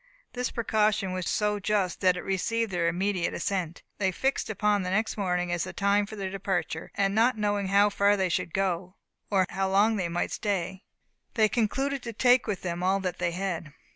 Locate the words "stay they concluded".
10.31-12.01